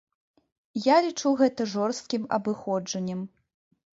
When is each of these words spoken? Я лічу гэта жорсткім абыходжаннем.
Я 0.85 0.95
лічу 1.07 1.33
гэта 1.41 1.67
жорсткім 1.75 2.25
абыходжаннем. 2.37 3.21